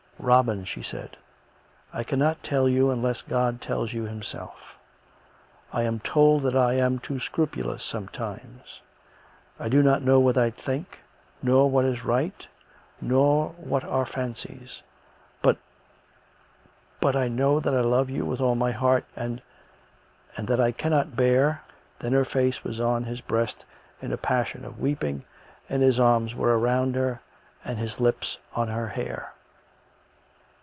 "Robin," 0.31 0.63
she 0.63 0.83
said," 0.83 1.17
I 1.93 2.03
cannot 2.03 2.43
tell 2.43 2.69
you 2.69 2.91
unless 2.91 3.23
God 3.23 3.59
tells 3.59 3.91
you 3.91 4.03
Himself. 4.03 4.75
I 5.73 5.81
am 5.81 5.99
told 5.99 6.43
that 6.43 6.55
I 6.55 6.73
am 6.73 6.99
too 6.99 7.19
scrupulous 7.19 7.83
some 7.83 8.07
times.... 8.07 8.81
I 9.59 9.67
do 9.67 9.81
not 9.81 10.03
know 10.03 10.19
what 10.19 10.37
I 10.37 10.51
think, 10.51 10.99
nor 11.41 11.67
what 11.71 11.85
is 11.85 12.05
right, 12.05 12.45
nor 13.01 13.49
what 13.57 13.83
are 13.83 14.05
fancies.... 14.05 14.83
But... 15.41 15.57
but 16.99 17.15
I 17.15 17.27
know 17.27 17.59
that 17.59 17.73
I 17.73 17.81
love 17.81 18.11
you 18.11 18.23
with 18.23 18.39
all 18.39 18.53
my 18.53 18.71
heart... 18.73 19.05
and... 19.15 19.41
and 20.37 20.47
that 20.49 20.61
I 20.61 20.71
can 20.71 20.91
not 20.91 21.15
bear" 21.15 21.63
Then 21.99 22.13
her 22.13 22.25
face 22.25 22.63
was 22.63 22.79
on 22.79 23.05
his 23.05 23.21
breast 23.21 23.65
in 24.03 24.13
a 24.13 24.17
passion 24.17 24.65
of 24.65 24.79
weeping, 24.79 25.25
and 25.67 25.81
his 25.81 25.99
arms 25.99 26.35
were 26.35 26.55
round 26.59 26.93
her, 26.93 27.21
and 27.65 27.79
his 27.79 27.99
lips 27.99 28.37
on 28.53 28.67
her 28.67 28.89
hair. 28.89 29.33